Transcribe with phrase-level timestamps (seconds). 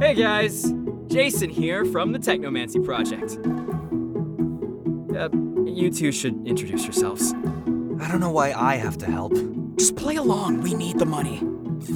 [0.00, 0.72] Hey guys,
[1.08, 3.36] Jason here from the Technomancy Project.
[5.16, 5.28] Uh,
[5.68, 7.34] you two should introduce yourselves.
[8.00, 9.32] I don't know why I have to help.
[9.76, 10.60] Just play along.
[10.60, 11.38] We need the money.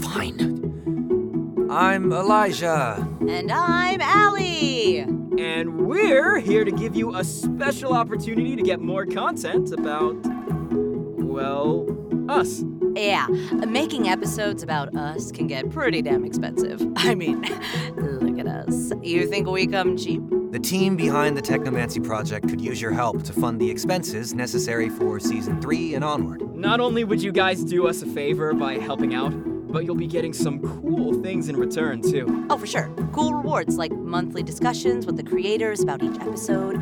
[0.00, 1.68] Fine.
[1.70, 3.08] I'm Elijah.
[3.20, 4.98] And I'm Allie.
[4.98, 10.16] And we're here to give you a special opportunity to get more content about,
[11.22, 11.86] well,
[12.28, 12.64] us.
[12.94, 13.26] Yeah,
[13.66, 16.80] making episodes about us can get pretty damn expensive.
[16.96, 17.42] I mean,
[17.96, 18.92] look at us.
[19.02, 20.22] You think we come cheap?
[20.52, 24.90] The team behind the Technomancy project could use your help to fund the expenses necessary
[24.90, 26.42] for season 3 and onward.
[26.54, 29.32] Not only would you guys do us a favor by helping out,
[29.72, 32.46] but you'll be getting some cool things in return, too.
[32.50, 32.90] Oh, for sure.
[33.12, 36.76] Cool rewards like monthly discussions with the creators about each episode,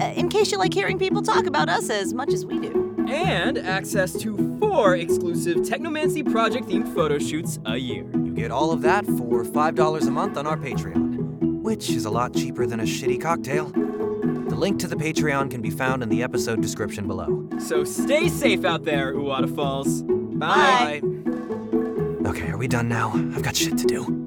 [0.00, 2.85] uh, in case you like hearing people talk about us as much as we do.
[3.08, 8.04] And access to four exclusive Technomancy Project themed photo shoots a year.
[8.14, 12.10] You get all of that for $5 a month on our Patreon, which is a
[12.10, 13.66] lot cheaper than a shitty cocktail.
[13.66, 17.48] The link to the Patreon can be found in the episode description below.
[17.58, 20.02] So stay safe out there, Uwata Falls.
[20.02, 21.00] Bye.
[22.28, 23.12] Okay, are we done now?
[23.34, 24.25] I've got shit to do.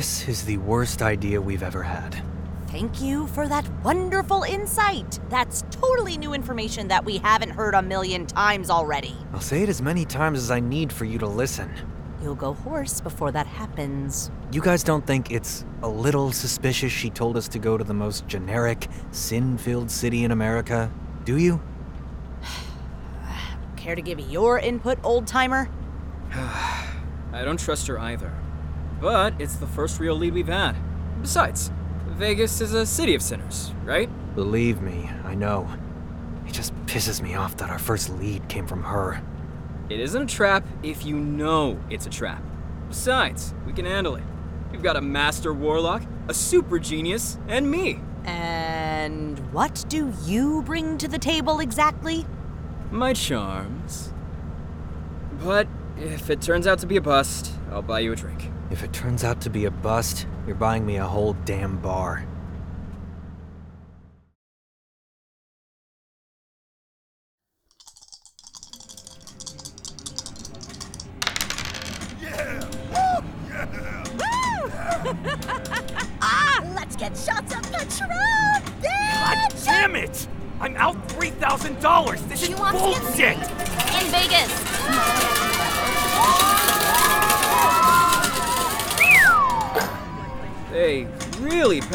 [0.00, 2.24] This is the worst idea we've ever had.
[2.68, 5.20] Thank you for that wonderful insight.
[5.28, 9.14] That's totally new information that we haven't heard a million times already.
[9.34, 11.70] I'll say it as many times as I need for you to listen.
[12.22, 14.30] You'll go hoarse before that happens.
[14.52, 17.92] You guys don't think it's a little suspicious she told us to go to the
[17.92, 20.90] most generic, sin filled city in America?
[21.24, 21.60] Do you?
[23.76, 25.68] Care to give your input, old timer?
[26.32, 28.32] I don't trust her either.
[29.00, 30.76] But it's the first real lead we've had.
[31.22, 31.70] Besides,
[32.08, 34.10] Vegas is a city of sinners, right?
[34.34, 35.68] Believe me, I know.
[36.46, 39.22] It just pisses me off that our first lead came from her.
[39.88, 42.42] It isn't a trap if you know it's a trap.
[42.88, 44.24] Besides, we can handle it.
[44.70, 48.00] We've got a master warlock, a super genius, and me.
[48.24, 52.26] And what do you bring to the table exactly?
[52.90, 54.12] My charms.
[55.42, 58.50] But if it turns out to be a bust, I'll buy you a drink.
[58.70, 62.24] If it turns out to be a bust, you're buying me a whole damn bar.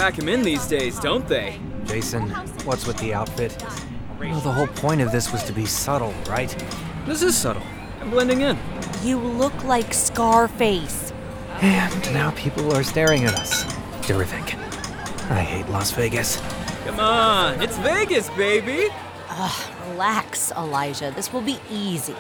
[0.06, 1.60] Pack him in these days, don't they?
[1.86, 2.30] Jason,
[2.64, 3.60] what's with the outfit?
[4.22, 6.56] You know, the whole point of this was to be subtle, right?
[7.08, 7.64] This is subtle.
[8.02, 8.56] I'm blending in.
[9.02, 11.12] You look like Scarface.
[11.62, 13.64] And now people are staring at us.
[14.06, 14.54] Terrific.
[15.32, 16.40] I hate Las Vegas.
[16.86, 18.90] Come on, it's Vegas, baby!
[19.90, 21.14] Relax, Elijah.
[21.16, 22.16] This will be easy.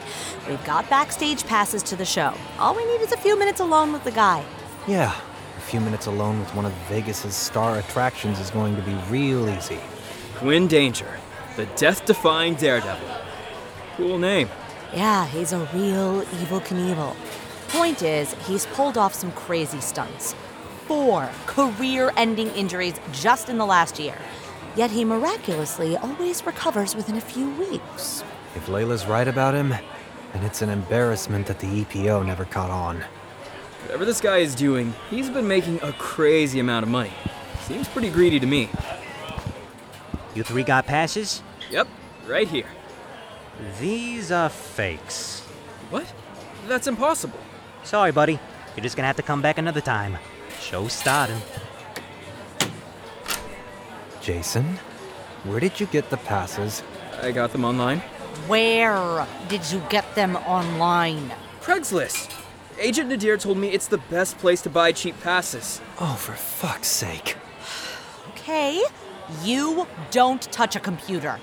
[0.49, 2.33] We've got backstage passes to the show.
[2.57, 4.43] All we need is a few minutes alone with the guy.
[4.87, 5.34] Yeah, a
[5.75, 9.77] few minutes alone with one of Vegas's star attractions is going to be real easy.
[10.35, 11.19] Quinn Danger,
[11.57, 13.09] the death defying daredevil.
[13.97, 14.47] Cool name.
[14.93, 17.13] Yeah, he's a real Evel Knievel.
[17.67, 20.33] Point is, he's pulled off some crazy stunts.
[20.87, 24.17] Four career ending injuries just in the last year.
[24.77, 28.23] Yet he miraculously always recovers within a few weeks.
[28.55, 33.03] If Layla's right about him, then it's an embarrassment that the EPO never caught on.
[33.85, 37.13] Whatever this guy is doing, he's been making a crazy amount of money.
[37.61, 38.67] Seems pretty greedy to me.
[40.33, 41.43] You three got passes?
[41.69, 41.87] Yep,
[42.27, 42.65] right here.
[43.79, 45.41] These are fakes.
[45.91, 46.11] What?
[46.67, 47.39] That's impossible.
[47.83, 48.39] Sorry, buddy.
[48.75, 50.17] You're just gonna have to come back another time.
[50.59, 51.39] Show's starting.
[54.19, 54.79] Jason,
[55.43, 56.81] where did you get the passes?
[57.21, 57.99] I got them online.
[58.47, 61.31] Where did you get them online?
[61.61, 62.44] Craigslist.
[62.79, 65.81] Agent Nadir told me it's the best place to buy cheap passes.
[65.99, 67.37] Oh, for fuck's sake.
[68.31, 68.81] Okay,
[69.43, 71.39] You don't touch a computer.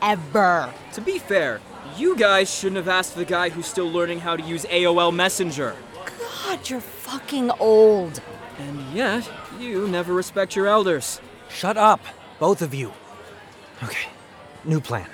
[0.00, 0.72] Ever.
[0.94, 1.60] To be fair,
[1.96, 5.76] you guys shouldn't have asked the guy who's still learning how to use AOL Messenger.
[6.44, 8.20] God, you're fucking old.
[8.58, 9.28] And yet,
[9.60, 11.20] you never respect your elders.
[11.50, 12.00] Shut up,
[12.38, 12.92] both of you.
[13.82, 14.08] Okay,
[14.64, 15.08] new plan.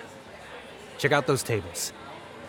[0.98, 1.92] Check out those tables.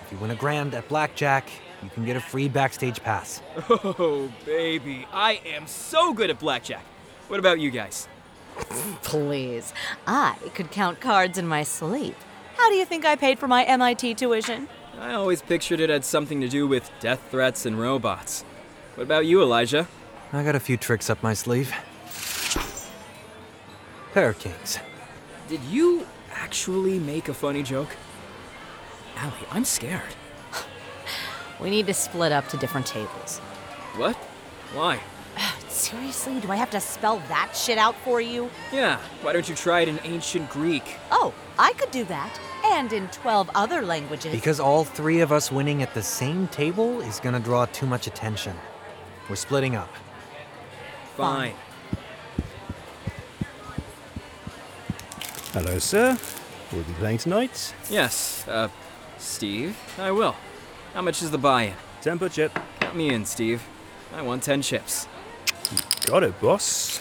[0.06, 1.50] If you win a grand at blackjack,
[1.83, 3.41] you can get a free backstage pass.
[3.69, 6.83] Oh, baby, I am so good at blackjack.
[7.27, 8.07] What about you guys?
[9.03, 9.74] Please.
[10.06, 12.15] I could count cards in my sleep.
[12.56, 14.68] How do you think I paid for my MIT tuition?
[15.00, 18.44] I always pictured it had something to do with death threats and robots.
[18.95, 19.88] What about you, Elijah?
[20.31, 21.74] I got a few tricks up my sleeve.
[24.13, 24.77] Pair of kings.
[25.47, 27.95] Did you actually make a funny joke?
[29.15, 30.15] Allie, I'm scared.
[31.59, 33.39] We need to split up to different tables.
[33.95, 34.15] What?
[34.73, 35.00] Why?
[35.67, 38.50] Seriously, do I have to spell that shit out for you?
[38.71, 40.83] Yeah, why don't you try it in ancient Greek?
[41.11, 42.39] Oh, I could do that.
[42.65, 44.31] And in 12 other languages.
[44.31, 48.07] Because all three of us winning at the same table is gonna draw too much
[48.07, 48.55] attention.
[49.29, 49.89] We're splitting up.
[51.15, 51.53] Fine.
[55.53, 56.17] Hello, sir.
[56.71, 57.75] Will you be playing tonight?
[57.89, 58.69] Yes, uh,
[59.19, 60.35] Steve, I will.
[60.94, 61.74] How much is the buy in?
[62.01, 62.57] Ten per chip.
[62.80, 63.63] Count me in, Steve.
[64.13, 65.07] I want 10 chips.
[66.06, 67.00] Got it, boss.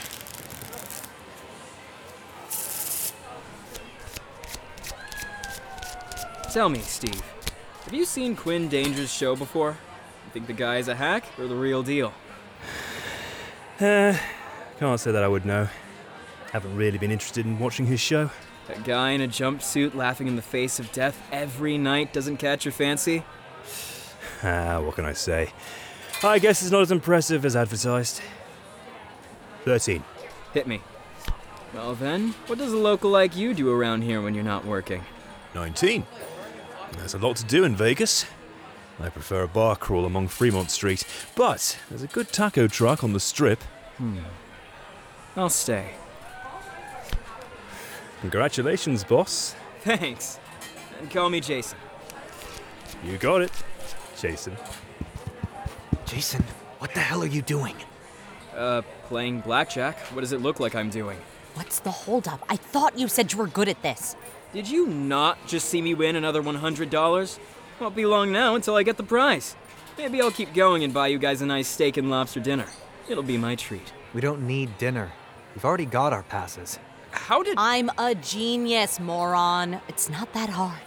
[6.50, 7.22] Tell me, Steve,
[7.84, 9.70] have you seen Quinn Danger's show before?
[9.70, 12.14] You think the guy's a hack or the real deal?
[13.78, 14.16] Uh,
[14.78, 15.68] can't say that I would know.
[16.50, 18.30] Haven't really been interested in watching his show.
[18.68, 22.64] A guy in a jumpsuit laughing in the face of death every night doesn't catch
[22.64, 23.22] your fancy?
[24.42, 25.50] Ah, what can I say?
[26.22, 28.20] I guess it's not as impressive as advertised.
[29.64, 30.02] 13.
[30.52, 30.80] Hit me.
[31.74, 35.02] Well then, what does a local like you do around here when you're not working?
[35.54, 36.04] 19.
[36.98, 38.26] There's a lot to do in Vegas.
[39.00, 41.04] I prefer a bar crawl along Fremont Street,
[41.34, 43.62] but there's a good taco truck on the strip.
[43.96, 44.18] Hmm.
[45.34, 45.94] I'll stay.
[48.20, 49.56] Congratulations, boss.
[49.80, 50.38] Thanks.
[51.00, 51.78] And call me Jason.
[53.04, 53.50] You got it,
[54.22, 54.56] Jason.
[56.06, 56.44] Jason,
[56.78, 57.74] what the hell are you doing?
[58.56, 59.98] Uh, playing blackjack?
[60.14, 61.18] What does it look like I'm doing?
[61.54, 62.40] What's the holdup?
[62.48, 64.14] I thought you said you were good at this.
[64.52, 67.38] Did you not just see me win another $100?
[67.80, 69.56] Won't be long now until I get the prize.
[69.98, 72.66] Maybe I'll keep going and buy you guys a nice steak and lobster dinner.
[73.08, 73.92] It'll be my treat.
[74.14, 75.10] We don't need dinner.
[75.56, 76.78] We've already got our passes.
[77.10, 77.54] How did.
[77.58, 79.80] I'm a genius, moron.
[79.88, 80.78] It's not that hard.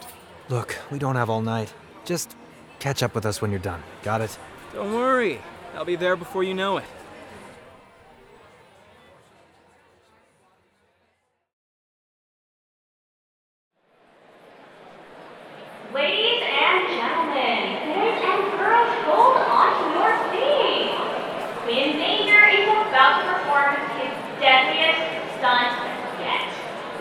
[0.47, 1.73] Look, we don't have all night.
[2.05, 2.37] Just
[2.85, 3.81] catch up with us when you're done.
[4.03, 4.37] Got it?
[4.71, 5.41] Don't worry.
[5.73, 6.85] I'll be there before you know it.
[15.95, 20.93] Ladies and gentlemen, boys and girls, hold on to your seats.
[21.65, 25.01] Quinn Danger is about to perform his deadliest
[25.41, 25.73] stunt
[26.21, 26.53] yet.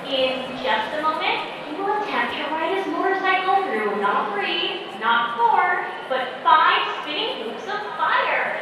[0.09, 5.37] In just a moment, he will attempt to ride his motorcycle through not three, not
[5.37, 8.61] four, but five spinning hoops of fire.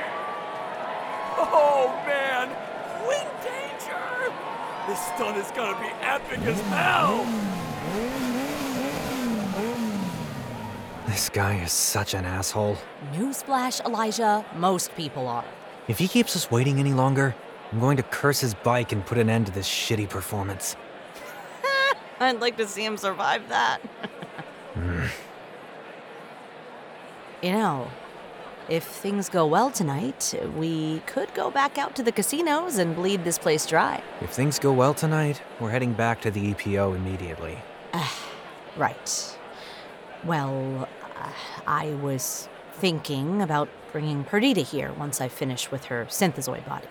[1.55, 2.49] Oh man!
[3.05, 4.33] Quinn Danger!
[4.89, 7.27] This stunt is gonna be epic as hell!
[11.07, 12.79] This guy is such an asshole.
[13.13, 15.45] Newsflash, Elijah, most people are.
[15.87, 17.35] If he keeps us waiting any longer,
[17.71, 20.77] I'm going to curse his bike and put an end to this shitty performance.
[22.21, 23.81] I'd like to see him survive that.
[24.75, 25.05] Hmm.
[27.43, 27.91] you know,
[28.73, 33.23] if things go well tonight, we could go back out to the casinos and bleed
[33.23, 34.03] this place dry.
[34.23, 37.59] If things go well tonight, we're heading back to the EPO immediately.
[38.75, 39.37] Right.
[40.25, 40.89] Well,
[41.21, 41.29] uh,
[41.67, 46.89] I was thinking about bringing Perdita here once I finish with her synthezoid body.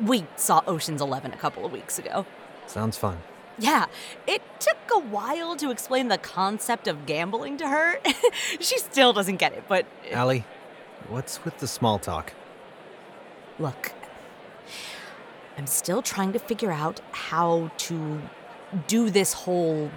[0.00, 2.26] We saw Ocean's Eleven a couple of weeks ago.
[2.68, 3.18] Sounds fun.
[3.58, 3.86] Yeah,
[4.28, 7.98] it took a while to explain the concept of gambling to her.
[8.60, 10.44] she still doesn't get it, but Allie,
[11.08, 12.32] what's with the small talk?
[13.58, 13.92] look,
[15.56, 18.22] I'm still trying to figure out how to
[18.86, 19.90] do this whole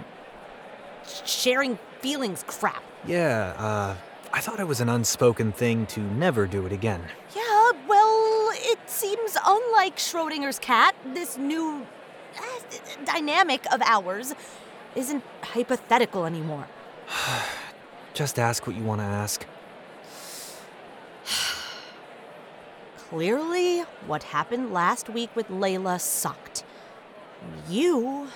[1.24, 2.82] sharing feelings crap.
[3.06, 3.96] Yeah, uh,
[4.32, 7.02] I thought it was an unspoken thing to never do it again.
[7.34, 10.94] Yeah, well, it seems unlike Schrodinger's cat.
[11.14, 11.86] This new
[12.38, 12.42] uh,
[13.04, 14.34] dynamic of ours
[14.96, 16.66] isn't hypothetical anymore.
[18.14, 19.46] Just ask what you want to ask.
[23.12, 26.64] Clearly, what happened last week with Layla sucked.
[27.68, 28.28] You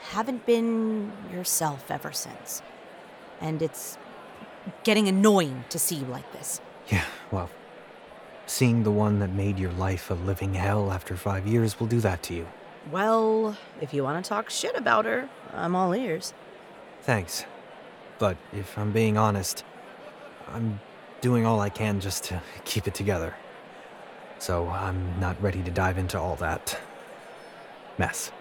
[0.00, 2.62] haven't been yourself ever since.
[3.40, 3.98] And it's
[4.84, 6.60] getting annoying to see you like this.
[6.86, 7.50] Yeah, well,
[8.46, 11.98] seeing the one that made your life a living hell after five years will do
[11.98, 12.46] that to you.
[12.92, 16.32] Well, if you want to talk shit about her, I'm all ears.
[17.00, 17.44] Thanks.
[18.20, 19.64] But if I'm being honest,
[20.46, 20.78] I'm
[21.20, 23.34] doing all I can just to keep it together.
[24.42, 26.76] So I'm not ready to dive into all that
[27.96, 28.32] mess.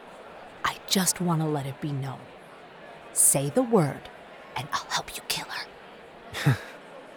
[0.66, 2.18] I just want to let it be known.
[3.14, 4.10] Say the word,
[4.56, 6.58] and I'll help you kill her.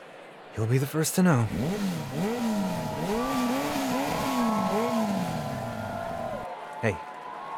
[0.55, 1.45] You'll be the first to know.
[6.83, 6.95] Hey,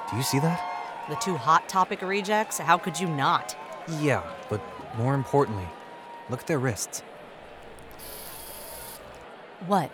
[0.08, 0.60] do you see that?
[1.08, 2.58] The two Hot Topic rejects?
[2.58, 3.56] How could you not?
[4.00, 4.62] Yeah, but
[4.96, 5.66] more importantly,
[6.30, 7.00] look at their wrists.
[9.66, 9.90] What?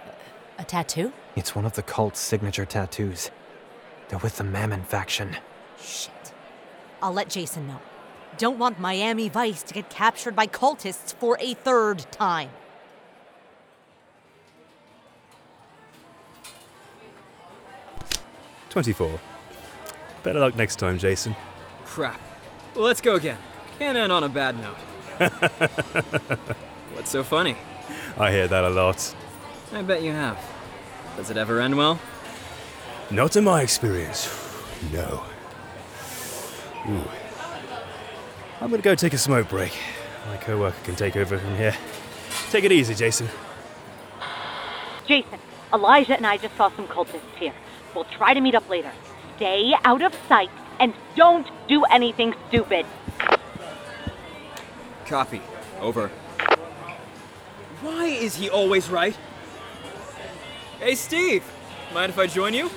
[0.59, 1.11] A tattoo?
[1.35, 3.31] It's one of the cult's signature tattoos.
[4.09, 5.37] They're with the Mammon faction.
[5.81, 6.33] Shit.
[7.01, 7.81] I'll let Jason know.
[8.39, 12.51] Don't want Miami Vice to get captured by cultists for a third time.
[18.71, 19.21] Twenty-four.
[20.23, 21.37] Better luck next time, Jason.
[21.85, 22.21] Crap.
[22.75, 23.37] Well, let's go again.
[23.79, 24.77] Can't end on a bad note.
[26.95, 27.57] What's so funny?
[28.19, 29.15] I hear that a lot.
[29.73, 30.39] I bet you have.
[31.17, 32.01] Does it ever end well?
[33.11, 34.29] Not in my experience.
[34.93, 35.25] No.
[36.89, 37.05] Ooh.
[38.61, 39.73] I'm gonna go take a smoke break.
[40.29, 41.75] My coworker can take over from here.
[42.51, 43.29] Take it easy, Jason.
[45.07, 45.39] Jason,
[45.73, 47.53] Elijah and I just saw some cultists here.
[47.95, 48.93] We'll try to meet up later.
[49.37, 50.51] Stay out of sight
[50.81, 52.87] and don't do anything stupid.
[55.07, 55.43] Copy.
[55.81, 56.09] Over.
[57.83, 59.17] Why is he always right?
[60.83, 61.45] Hey, Steve!
[61.95, 62.69] Mind if I join you?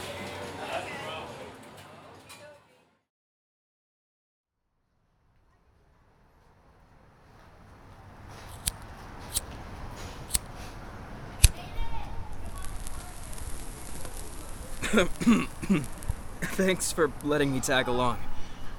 [16.43, 18.19] Thanks for letting me tag along.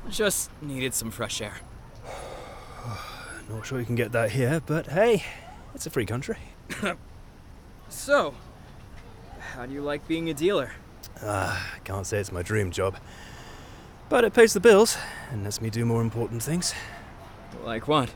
[0.09, 1.54] Just needed some fresh air.
[3.50, 5.25] Not sure you can get that here, but hey,
[5.75, 6.38] it's a free country.
[7.88, 8.35] So,
[9.56, 10.70] how do you like being a dealer?
[11.22, 12.98] Ah, can't say it's my dream job.
[14.10, 14.98] But it pays the bills
[15.32, 16.75] and lets me do more important things.
[17.64, 18.14] Like what?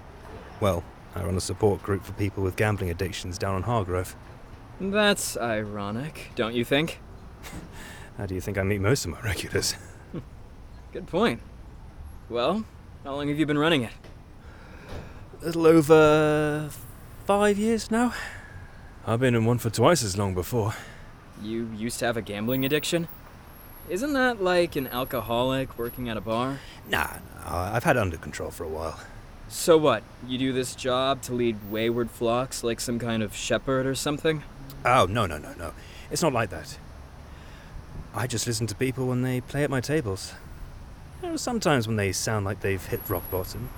[0.61, 4.15] Well, I run a support group for people with gambling addictions down on Hargrove.
[4.79, 7.01] That's ironic, don't you think?
[8.19, 9.77] How do you think I meet most of my regulars?
[10.93, 11.41] Good point.
[12.29, 12.67] Well,
[13.03, 13.93] how long have you been running it?
[15.41, 16.71] A little over
[17.25, 18.13] five years now.
[19.07, 20.75] I've been in one for twice as long before.
[21.43, 23.09] You used to have a gambling addiction?
[23.89, 26.61] Isn't that like an alcoholic working at a bar?
[26.89, 29.01] Nah, nah, I've had it under control for a while.
[29.49, 30.03] So what?
[30.29, 34.45] You do this job to lead wayward flocks like some kind of shepherd or something?
[34.85, 35.73] Oh, no, no, no, no.
[36.11, 36.79] It's not like that.
[38.15, 40.35] I just listen to people when they play at my tables.
[41.23, 43.71] You know, sometimes when they sound like they've hit rock bottom,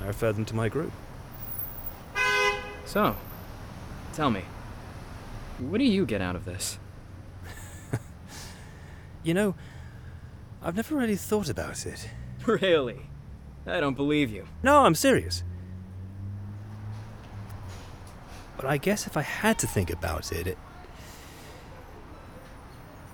[0.00, 0.92] I refer them to my group.
[2.84, 3.14] So,
[4.12, 4.42] tell me,
[5.58, 6.78] what do you get out of this?
[9.22, 9.54] You know,
[10.62, 12.08] I've never really thought about it.
[12.46, 13.02] Really?
[13.66, 14.46] I don't believe you.
[14.62, 15.44] No, I'm serious.
[18.56, 20.58] But I guess if I had to think about it, it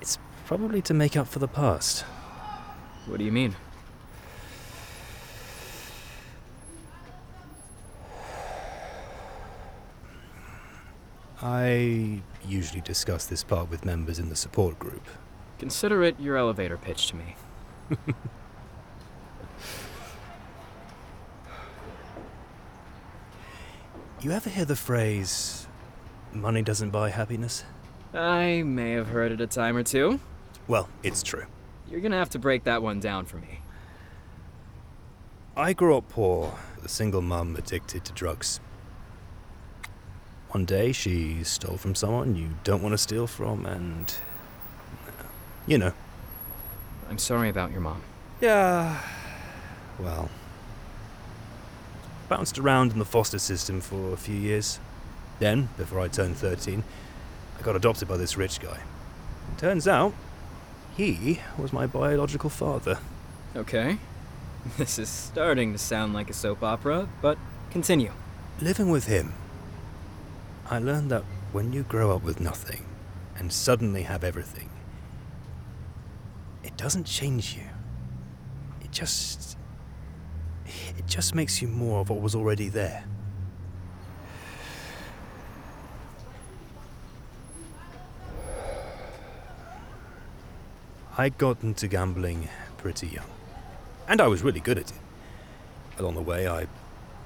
[0.00, 2.02] it's probably to make up for the past.
[3.06, 3.56] What do you mean?
[11.42, 15.06] I usually discuss this part with members in the support group.
[15.58, 17.36] Consider it your elevator pitch to me.
[24.26, 25.68] You ever hear the phrase,
[26.32, 27.64] money doesn't buy happiness?
[28.12, 30.18] I may have heard it a time or two.
[30.66, 31.44] Well, it's true.
[31.88, 33.60] You're gonna have to break that one down for me.
[35.56, 38.58] I grew up poor, a single mum addicted to drugs.
[40.48, 44.12] One day she stole from someone you don't want to steal from, and.
[45.66, 45.92] You know.
[47.10, 48.02] I'm sorry about your mom.
[48.40, 49.00] Yeah.
[49.98, 50.30] Well.
[52.28, 54.78] Bounced around in the foster system for a few years.
[55.38, 56.82] Then, before I turned 13,
[57.58, 58.78] I got adopted by this rich guy.
[59.58, 60.12] Turns out,
[60.96, 62.98] he was my biological father.
[63.54, 63.98] Okay.
[64.78, 67.38] This is starting to sound like a soap opera, but
[67.70, 68.10] continue.
[68.60, 69.32] Living with him,
[70.68, 72.84] I learned that when you grow up with nothing
[73.36, 74.68] and suddenly have everything,
[76.76, 77.62] it doesn't change you.
[78.82, 79.56] It just
[80.66, 83.02] it just makes you more of what was already there.
[91.16, 93.30] I got into gambling pretty young,
[94.06, 94.98] and I was really good at it.
[95.98, 96.66] Along the way, I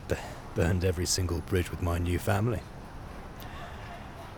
[0.07, 0.15] b-
[0.55, 2.61] burned every single bridge with my new family.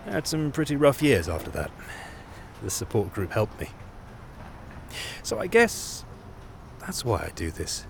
[0.07, 1.71] I had some pretty rough years after that.
[2.62, 3.69] The support group helped me.
[5.22, 6.04] So I guess
[6.80, 7.87] that's why I do this.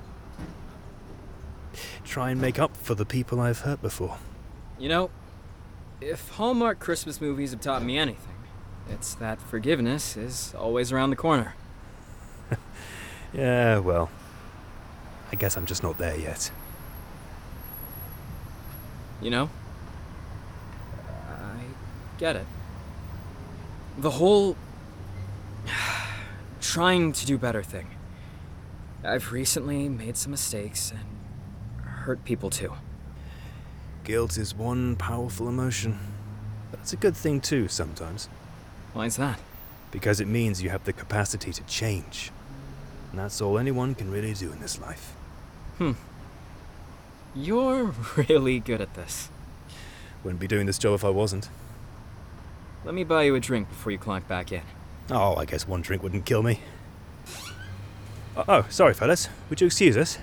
[2.05, 4.19] Try and make up for the people I've hurt before.
[4.79, 5.11] You know,
[6.01, 8.35] if Hallmark Christmas movies have taught me anything,
[8.91, 11.55] it's that forgiveness is always around the corner.
[13.33, 14.11] Yeah, well,
[15.33, 16.51] I guess I'm just not there yet.
[19.23, 19.51] You know?
[21.31, 21.61] I
[22.19, 22.47] get it.
[23.97, 24.57] The whole
[26.73, 27.87] trying to do better thing.
[29.05, 32.73] I've recently made some mistakes and hurt people too.
[34.05, 35.99] Guilt is one powerful emotion,
[36.71, 38.31] but it's a good thing too sometimes.
[38.95, 39.39] Why is that?
[39.91, 42.31] Because it means you have the capacity to change.
[43.11, 45.15] And that's all anyone can really do in this life.
[45.77, 45.93] Hmm.
[47.35, 49.29] You're really good at this.
[50.25, 51.51] Wouldn't be doing this job if I wasn't.
[52.83, 54.63] Let me buy you a drink before you clock back in.
[55.11, 56.61] Oh, I guess one drink wouldn't kill me.
[58.37, 59.29] Oh, oh, sorry, fellas.
[59.51, 60.19] Would you excuse us?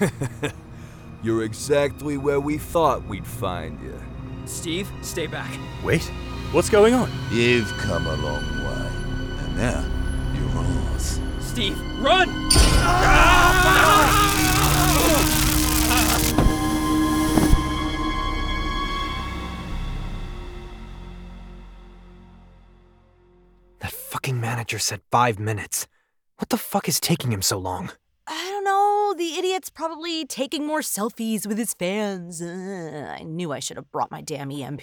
[1.22, 4.00] You're exactly where we thought we'd find you.
[4.46, 5.50] Steve, stay back.
[5.84, 6.04] Wait,
[6.52, 7.10] what's going on?
[7.30, 9.84] You've come a long way, and now
[10.34, 11.20] you're ours.
[11.40, 12.28] Steve, run!
[12.48, 13.89] That
[24.20, 25.86] fucking manager said five minutes.
[26.36, 27.92] What the fuck is taking him so long?
[28.26, 29.14] I don't know.
[29.16, 32.42] The idiot's probably taking more selfies with his fans.
[32.42, 34.82] Uh, I knew I should have brought my damn EMP.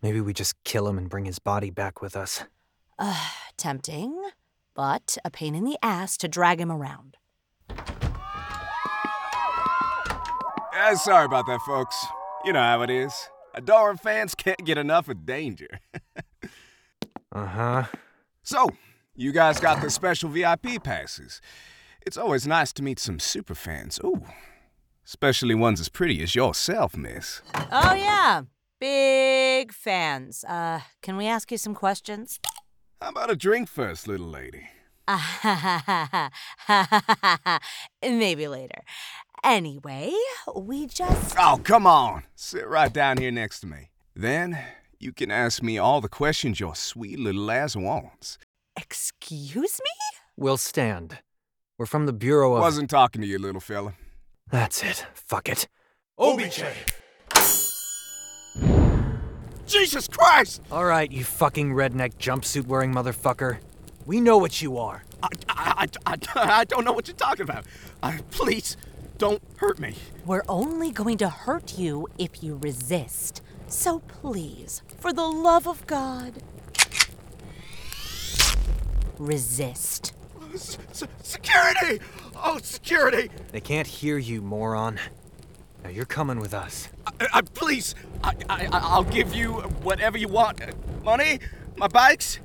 [0.00, 2.44] Maybe we just kill him and bring his body back with us.
[2.98, 4.18] Uh, tempting,
[4.72, 7.18] but a pain in the ass to drag him around.
[10.74, 12.06] Uh, sorry about that, folks.
[12.46, 13.12] You know how it is.
[13.54, 15.80] Adoring fans can't get enough of danger.
[17.32, 17.84] Uh huh.
[18.46, 18.68] So,
[19.16, 21.40] you guys got the special VIP passes.
[22.06, 23.98] It's always nice to meet some super fans.
[24.04, 24.22] Ooh,
[25.04, 27.42] especially ones as pretty as yourself, miss.
[27.72, 28.42] Oh, yeah.
[28.78, 30.44] Big fans.
[30.44, 32.38] Uh, can we ask you some questions?
[33.02, 34.68] How about a drink first, little lady?
[38.02, 38.82] Maybe later.
[39.42, 40.12] Anyway,
[40.54, 41.34] we just.
[41.36, 42.22] Oh, come on.
[42.36, 43.90] Sit right down here next to me.
[44.14, 44.58] Then
[44.98, 48.38] you can ask me all the questions your sweet little ass wants.
[48.76, 50.18] Excuse me?
[50.36, 51.18] We'll stand.
[51.78, 52.60] We're from the Bureau of.
[52.60, 53.94] Wasn't talking to you, little fella.
[54.50, 55.06] That's it.
[55.14, 55.68] Fuck it.
[56.18, 56.64] OBJ!
[59.66, 60.62] Jesus Christ!
[60.70, 63.58] All right, you fucking redneck jumpsuit wearing motherfucker.
[64.06, 65.02] We know what you are.
[65.22, 67.66] I, I, I, I, I don't know what you're talking about.
[68.02, 68.76] Uh, please,
[69.18, 69.96] don't hurt me.
[70.24, 73.42] We're only going to hurt you if you resist.
[73.68, 76.34] So please, for the love of God,
[79.18, 80.12] resist.
[80.54, 82.00] S- s- security!
[82.36, 83.30] Oh, security!
[83.52, 84.98] They can't hear you, moron.
[85.82, 86.88] Now you're coming with us.
[87.06, 89.52] Uh, uh, I, I, please, I, I, I'll give you
[89.82, 90.62] whatever you want.
[90.62, 90.66] Uh,
[91.04, 91.40] Money,
[91.76, 92.40] my bikes,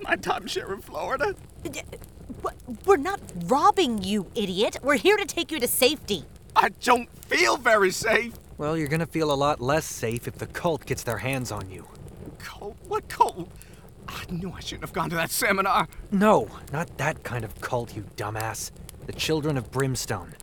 [0.00, 1.34] my timeshare in Florida.
[1.64, 2.50] Uh,
[2.84, 4.76] we're not robbing you, idiot.
[4.82, 6.24] We're here to take you to safety.
[6.54, 8.34] I don't feel very safe.
[8.58, 11.70] Well, you're gonna feel a lot less safe if the cult gets their hands on
[11.70, 11.86] you.
[12.38, 12.76] Cult?
[12.88, 13.48] What cult?
[14.08, 15.86] I knew I shouldn't have gone to that seminar.
[16.10, 18.72] No, not that kind of cult, you dumbass.
[19.06, 20.34] The Children of Brimstone.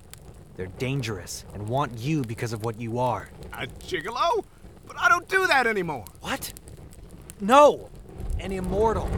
[0.55, 3.27] They're dangerous and want you because of what you are.
[3.51, 4.45] A gigolo?
[4.87, 6.05] But I don't do that anymore.
[6.21, 6.53] What?
[7.41, 7.89] No!
[8.39, 9.09] An immortal.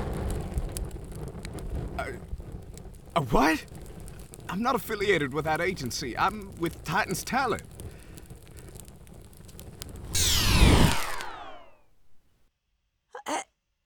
[3.15, 3.63] A what?
[4.49, 6.17] I'm not affiliated with that agency.
[6.17, 7.63] I'm with Titan's Talent.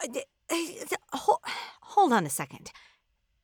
[0.04, 1.36] Uh, uh,
[1.82, 2.72] hold on a second.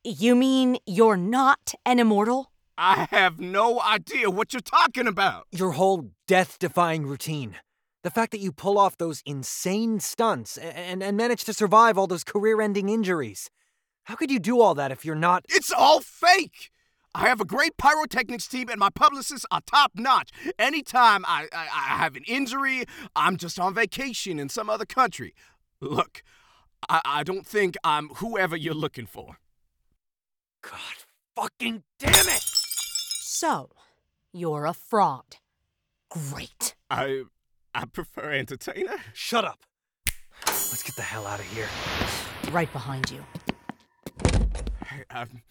[0.04, 2.52] You mean you're not an immortal?
[2.76, 5.46] I have no idea what you're talking about.
[5.50, 7.56] Your whole death defying routine.
[8.04, 12.06] The fact that you pull off those insane stunts and, and manage to survive all
[12.06, 13.50] those career ending injuries.
[14.04, 15.44] How could you do all that if you're not.
[15.48, 16.70] It's all fake!
[17.14, 20.30] I have a great pyrotechnics team and my publicists are top notch.
[20.58, 22.84] Anytime I, I, I have an injury,
[23.16, 25.34] I'm just on vacation in some other country.
[25.80, 26.22] Look,
[26.88, 29.38] I, I don't think I'm whoever you're looking for.
[30.62, 31.04] God
[31.36, 32.42] fucking damn it!
[32.42, 33.70] So,
[34.32, 35.36] You're a fraud.
[36.10, 36.74] Great.
[36.90, 37.24] I
[37.74, 38.96] I prefer entertainer.
[39.12, 39.60] Shut up.
[40.46, 41.68] Let's get the hell out of here.
[42.50, 43.24] Right behind you.
[44.86, 45.42] Hey, I'm,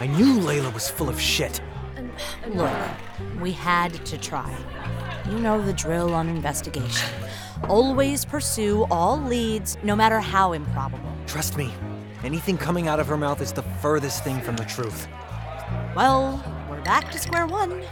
[0.00, 1.60] I knew Layla was full of shit.
[2.48, 2.72] Look,
[3.40, 4.54] we had to try.
[5.30, 7.08] You know the drill on investigation.
[7.68, 11.10] Always pursue all leads, no matter how improbable.
[11.26, 11.72] Trust me,
[12.22, 15.08] anything coming out of her mouth is the furthest thing from the truth.
[15.96, 17.82] Well, we're back to square one.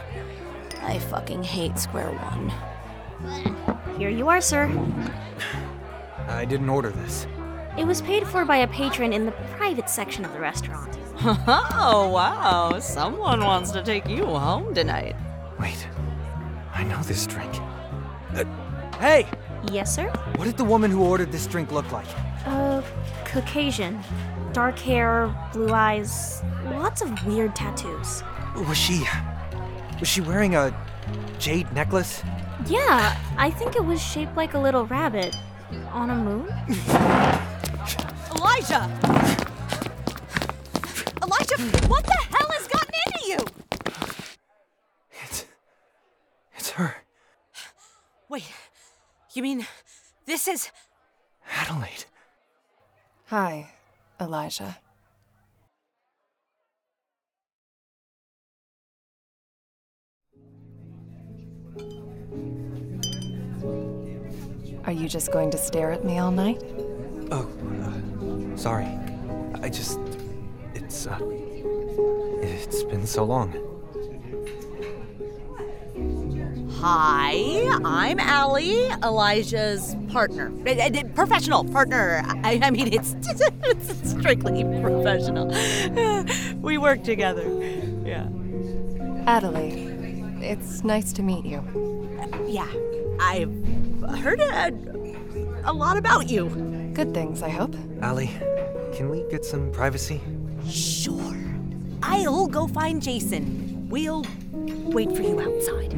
[0.81, 2.53] I fucking hate square one.
[3.97, 4.67] Here you are, sir.
[6.27, 7.27] I didn't order this.
[7.77, 10.97] It was paid for by a patron in the private section of the restaurant.
[11.77, 12.79] Oh, wow.
[12.79, 15.15] Someone wants to take you home tonight.
[15.59, 15.87] Wait,
[16.73, 17.53] I know this drink.
[18.35, 18.43] Uh,
[18.99, 19.25] hey,
[19.71, 20.09] Yes, sir?
[20.35, 22.05] what did the woman who ordered this drink look like?
[22.45, 22.81] Uh,
[23.25, 23.99] Caucasian.
[24.53, 28.21] Dark hair, blue eyes, lots of weird tattoos.
[28.67, 29.03] Was she.
[29.99, 30.73] Was she wearing a
[31.39, 32.21] jade necklace?
[32.67, 35.35] Yeah, I think it was shaped like a little rabbit.
[35.91, 36.47] On a moon?
[38.35, 38.89] Elijah!
[41.23, 43.37] Elijah, what the hell has gotten into you?
[45.23, 45.45] It's
[46.57, 46.95] It's her.
[48.29, 48.43] Wait,
[49.33, 49.65] you mean
[50.25, 50.69] this is.
[51.49, 52.05] Adelaide.
[53.27, 53.71] Hi,
[54.19, 54.77] Elijah.
[64.85, 66.61] Are you just going to stare at me all night?
[67.31, 67.49] Oh,
[67.81, 68.04] uh,
[68.57, 68.87] sorry.
[69.61, 69.99] I just.
[70.73, 71.17] It's, uh.
[72.41, 73.53] It's been so long.
[76.79, 80.51] Hi, I'm Allie, Elijah's partner.
[80.67, 82.21] Uh, uh, Professional partner.
[82.43, 85.47] I, I mean, it's, it's strictly professional.
[86.61, 87.43] We work together.
[88.05, 88.27] Yeah.
[89.25, 91.63] Adelaide, it's nice to meet you.
[92.47, 92.71] Yeah,
[93.19, 93.51] I've
[94.19, 94.71] heard a,
[95.63, 96.74] a lot about you.
[96.95, 97.75] Good things, I hope.
[98.01, 98.31] Allie,
[98.93, 100.21] can we get some privacy?
[100.65, 101.35] Sure.
[102.01, 103.89] I'll go find Jason.
[103.89, 105.91] We'll wait for you outside.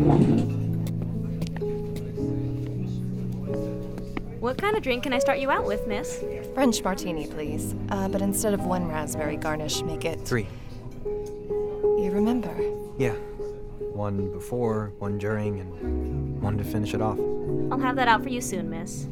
[4.39, 6.23] What kind of drink can I start you out with, miss?
[6.55, 7.75] French martini, please.
[7.89, 10.19] Uh, but instead of one raspberry garnish, make it.
[10.21, 10.47] Three.
[11.05, 12.55] You remember?
[12.97, 13.13] Yeah.
[13.93, 17.19] One before, one during, and one to finish it off.
[17.71, 19.07] I'll have that out for you soon, miss.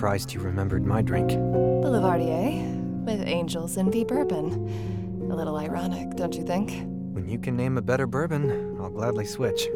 [0.00, 1.28] Surprised you remembered my drink.
[1.28, 5.28] Boulevardier with Angels Envy bourbon.
[5.30, 6.70] A little ironic, don't you think?
[7.12, 9.66] When you can name a better bourbon, I'll gladly switch.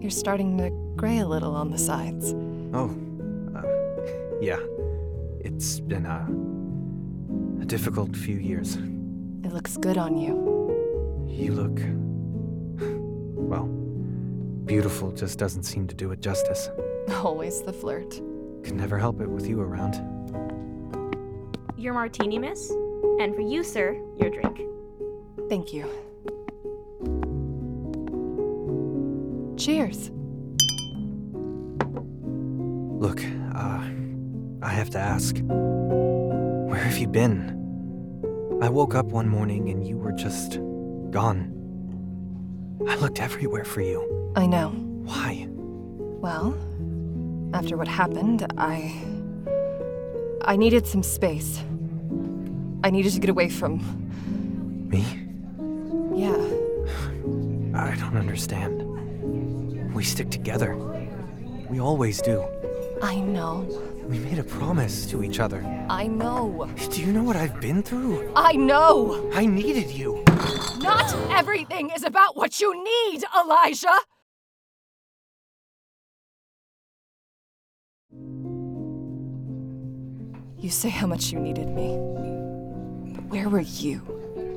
[0.00, 2.32] You're starting to gray a little on the sides.
[2.72, 2.96] Oh,
[3.56, 4.60] uh, yeah.
[5.40, 6.24] It's been a,
[7.60, 8.76] a difficult few years.
[8.76, 11.26] It looks good on you.
[11.26, 11.80] You look.
[13.34, 13.66] Well,
[14.64, 16.68] beautiful just doesn't seem to do it justice.
[17.08, 18.20] Always the flirt.
[18.64, 19.94] Can never help it with you around.
[21.76, 22.70] Your martini, miss?
[23.20, 24.62] And for you, sir, your drink.
[25.48, 25.86] Thank you.
[29.58, 30.10] Cheers.
[32.98, 33.22] Look,
[33.54, 33.84] uh,
[34.62, 35.36] I have to ask.
[35.44, 37.60] Where have you been?
[38.62, 40.58] I woke up one morning and you were just
[41.10, 41.50] gone.
[42.88, 44.32] I looked everywhere for you.
[44.36, 44.70] I know.
[45.04, 45.46] Why?
[45.50, 46.56] Well,
[47.54, 48.92] after what happened, I.
[50.42, 51.62] I needed some space.
[52.82, 53.78] I needed to get away from.
[54.90, 55.02] Me?
[56.12, 56.36] Yeah.
[57.74, 58.82] I don't understand.
[59.94, 60.76] We stick together.
[61.70, 62.44] We always do.
[63.00, 63.66] I know.
[64.08, 65.64] We made a promise to each other.
[65.88, 66.68] I know.
[66.90, 68.32] Do you know what I've been through?
[68.36, 69.30] I know!
[69.32, 70.22] I needed you.
[70.78, 73.98] Not everything is about what you need, Elijah!
[80.64, 81.88] You say how much you needed me.
[83.14, 83.98] But where were you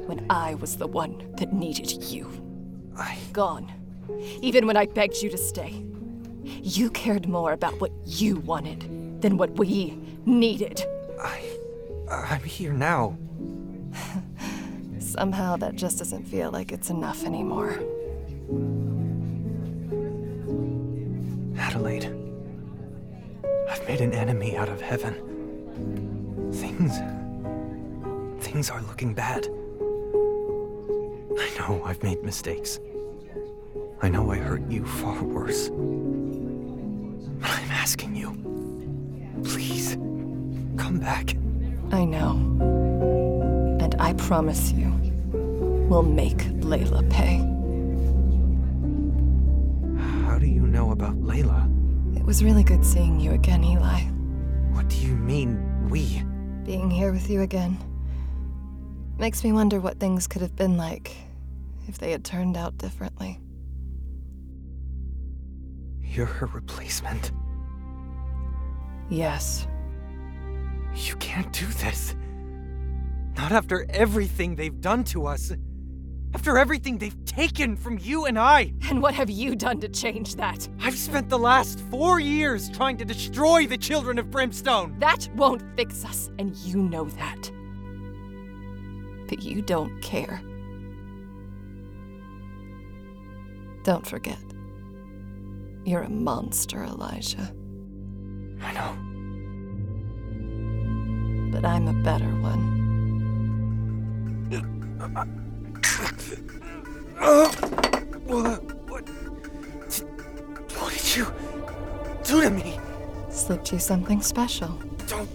[0.05, 2.31] when I was the one that needed you?
[2.97, 3.17] I.
[3.33, 3.69] Gone.
[4.41, 5.83] Even when I begged you to stay.
[6.45, 10.81] You cared more about what you wanted than what we needed.
[11.21, 11.41] I.
[12.09, 13.17] I'm here now.
[14.99, 17.81] Somehow that just doesn't feel like it's enough anymore.
[21.59, 22.05] Adelaide,
[23.69, 25.36] I've made an enemy out of heaven.
[26.53, 26.99] Things.
[28.43, 29.47] Things are looking bad.
[31.39, 32.79] I know I've made mistakes.
[34.01, 35.69] I know I hurt you far worse.
[35.69, 38.31] But I'm asking you.
[39.43, 39.95] Please,
[40.77, 41.35] come back.
[41.91, 42.37] I know.
[43.79, 44.91] And I promise you,
[45.89, 47.37] we'll make Layla pay.
[50.25, 51.65] How do you know about Layla?
[52.17, 54.01] It was really good seeing you again, Eli.
[54.71, 56.23] What do you mean, we?
[56.67, 57.77] Being here with you again
[59.17, 61.15] makes me wonder what things could have been like
[61.87, 63.39] if they had turned out differently.
[66.01, 67.31] You're her replacement.
[69.09, 69.65] Yes.
[70.93, 72.17] You can't do this.
[73.37, 75.53] Not after everything they've done to us.
[76.33, 78.73] After everything they've taken from you and I.
[78.89, 80.67] And what have you done to change that?
[80.79, 84.97] I've spent the last four years trying to destroy the children of Brimstone.
[84.99, 87.51] That won't fix us, and you know that.
[89.27, 90.41] But you don't care.
[93.83, 94.39] Don't forget.
[95.85, 97.53] You're a monster, Elijah.
[98.61, 98.95] I know.
[101.51, 102.75] But I'm a better one.
[105.15, 105.25] Uh,
[107.19, 107.49] Uh,
[108.25, 109.09] what, what,
[110.77, 111.25] what did you
[112.23, 112.79] do to me?
[113.29, 114.79] Slipped you something special.
[115.07, 115.29] Don't.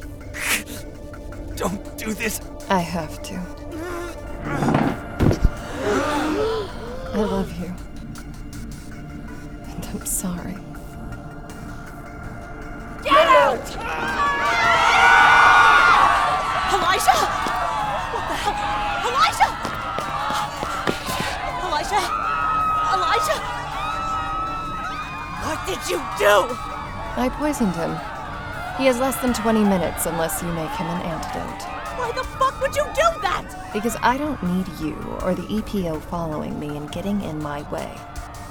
[1.56, 2.40] Don't do this.
[2.68, 4.71] I have to.
[27.22, 27.90] I poisoned him.
[28.78, 31.62] He has less than 20 minutes unless you make him an antidote.
[31.96, 33.70] Why the fuck would you do that?
[33.72, 37.94] Because I don't need you or the EPO following me and getting in my way.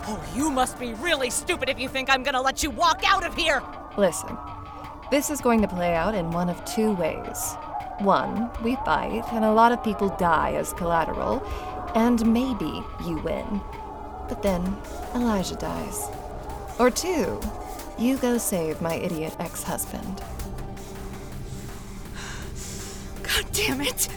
[0.07, 3.25] Oh, you must be really stupid if you think I'm gonna let you walk out
[3.25, 3.61] of here!
[3.97, 4.37] Listen,
[5.11, 7.55] this is going to play out in one of two ways.
[7.99, 11.45] One, we fight, and a lot of people die as collateral,
[11.93, 13.59] and maybe you win.
[14.29, 14.77] But then
[15.13, 16.07] Elijah dies.
[16.79, 17.37] Or two,
[18.01, 20.23] you go save my idiot ex husband.
[23.21, 24.09] God damn it!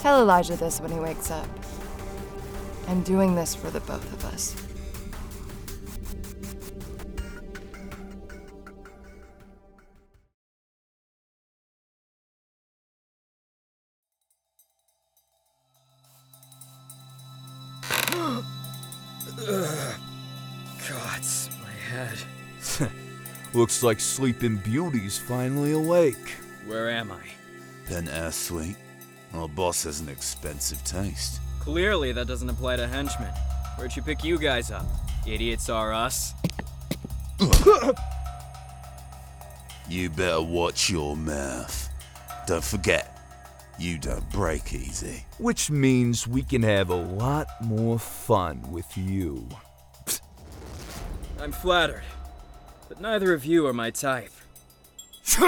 [0.00, 1.48] Tell Elijah this when he wakes up.
[2.86, 4.63] I'm doing this for the both of us.
[23.64, 26.34] Looks like Sleeping Beauty's finally awake.
[26.66, 27.22] Where am I?
[27.86, 28.76] Penthouse suite.
[29.32, 31.40] Our boss has an expensive taste.
[31.60, 33.32] Clearly, that doesn't apply to henchmen.
[33.76, 34.84] Where'd you pick you guys up?
[35.26, 36.34] Idiots are us.
[39.88, 41.88] You better watch your mouth.
[42.46, 43.18] Don't forget,
[43.78, 45.24] you don't break easy.
[45.38, 49.48] Which means we can have a lot more fun with you.
[51.40, 52.04] I'm flattered,
[52.94, 54.30] but neither of you are my type.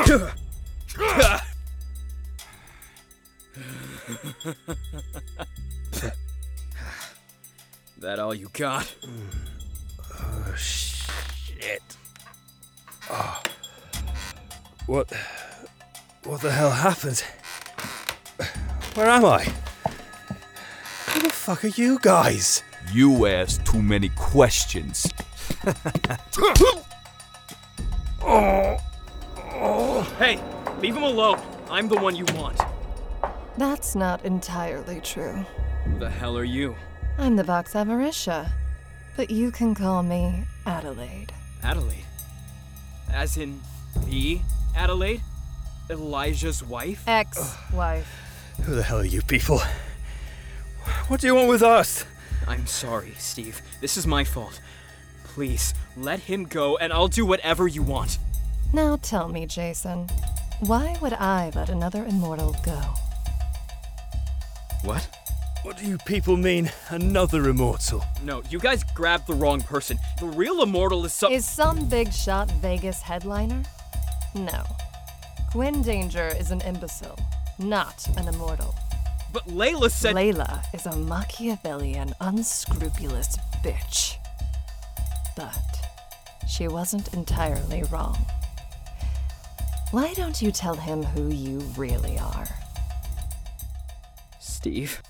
[7.99, 8.93] that all you got?
[10.13, 11.83] Oh, shit.
[13.11, 13.43] Oh.
[14.87, 15.13] What.
[16.25, 17.23] What the hell happened?
[18.95, 19.45] Where am I?
[21.11, 22.65] Who the fuck are you guys?
[22.93, 25.07] You ask too many questions.
[28.27, 28.77] oh.
[29.55, 30.03] Oh.
[30.19, 30.41] Hey,
[30.81, 31.41] leave him alone.
[31.71, 32.61] I'm the one you want.
[33.57, 35.45] That's not entirely true.
[35.85, 36.77] Who the hell are you?
[37.19, 38.51] I'm the Vox Avaritia,
[39.17, 41.33] but you can call me Adelaide.
[41.63, 42.05] Adelaide?
[43.11, 43.61] As in
[44.07, 44.41] the
[44.75, 45.23] Adelaide?
[45.89, 47.03] Elijah's wife?
[47.07, 48.07] Ex wife.
[48.65, 49.61] Who the hell are you people?
[51.09, 52.05] What do you want with us?
[52.47, 53.63] I'm sorry, Steve.
[53.81, 54.61] This is my fault.
[55.37, 58.17] Please, let him go and I'll do whatever you want.
[58.73, 60.09] Now tell me, Jason,
[60.61, 62.81] why would I let another immortal go?
[64.83, 65.07] What?
[65.63, 68.03] What do you people mean, another immortal?
[68.23, 69.99] No, you guys grabbed the wrong person.
[70.21, 71.31] The real immortal is some.
[71.31, 73.63] Is some big shot Vegas headliner?
[74.35, 74.65] No.
[75.51, 77.19] Quinn Danger is an imbecile,
[77.59, 78.75] not an immortal.
[79.35, 80.15] But Layla said.
[80.15, 84.17] Layla is a Machiavellian, unscrupulous bitch.
[85.37, 85.55] But
[86.49, 88.17] she wasn't entirely wrong.
[89.93, 92.49] Why don't you tell him who you really are?
[94.41, 95.03] Steve?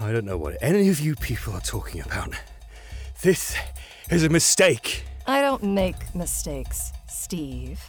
[0.00, 2.34] I don't know what any of you people are talking about.
[3.22, 3.56] This
[4.10, 5.04] is a mistake.
[5.26, 7.80] I don't make mistakes, Steve.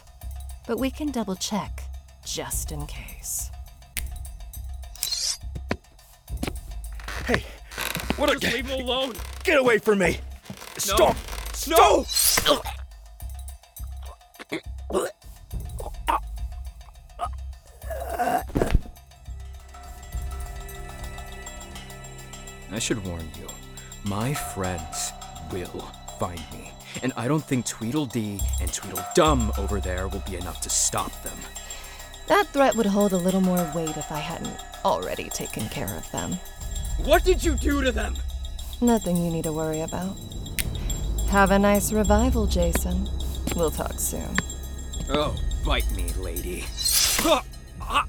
[0.66, 1.82] But we can double check,
[2.24, 3.50] just in case.
[7.26, 7.44] Hey,
[8.16, 9.14] what Just leave him alone.
[9.44, 10.18] Get away from me!
[10.88, 11.14] No.
[11.54, 12.06] Stop!
[12.06, 12.66] Stop!
[22.72, 23.46] I should warn you,
[24.04, 25.12] my friends
[25.52, 25.86] will
[26.18, 26.72] find me.
[27.02, 31.36] And I don't think Tweedledee and Tweedledum over there will be enough to stop them.
[32.28, 36.10] That threat would hold a little more weight if I hadn't already taken care of
[36.12, 36.38] them.
[37.04, 38.14] What did you do to them?
[38.80, 40.16] Nothing you need to worry about.
[41.30, 43.08] Have a nice revival, Jason.
[43.56, 44.36] We'll talk soon.
[45.08, 45.34] Oh,
[45.64, 46.64] bite me, lady.
[47.22, 47.44] Ah,
[47.82, 48.06] ah.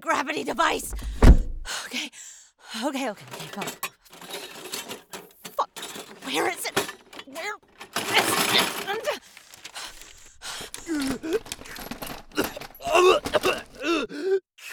[0.00, 0.94] Anti-gravity device.
[1.86, 2.10] Okay.
[2.84, 3.26] Okay, okay,
[3.58, 3.68] okay.
[5.56, 5.78] Fuck.
[6.24, 6.78] Where is it?
[7.26, 7.56] Where
[8.16, 9.20] is it?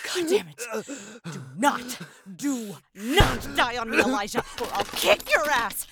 [0.04, 0.60] God damn it.
[1.32, 2.00] Do not,
[2.36, 5.87] do not die on me, Elijah, or I'll kick your ass.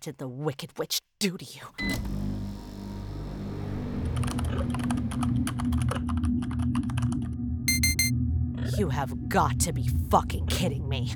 [0.00, 1.60] What did the Wicked Witch do to you?
[8.78, 11.12] You have got to be fucking kidding me.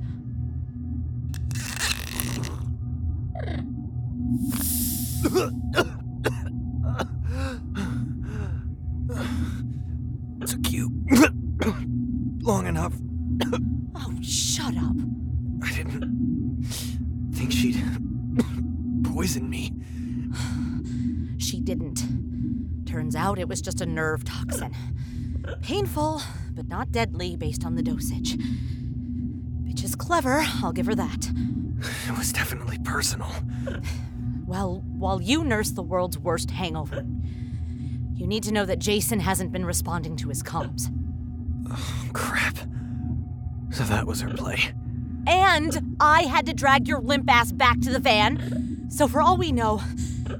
[23.25, 24.77] out it was just a nerve toxin.
[25.63, 26.21] Painful,
[26.53, 28.37] but not deadly based on the dosage.
[28.37, 31.31] Bitch is clever, I'll give her that.
[32.09, 33.31] It was definitely personal.
[34.47, 37.05] Well, while you nurse the world's worst hangover,
[38.15, 40.91] you need to know that Jason hasn't been responding to his comms.
[42.13, 42.59] Crap.
[43.71, 44.73] So that was her play.
[45.27, 48.87] And I had to drag your limp ass back to the van.
[48.89, 49.83] So, for all we know,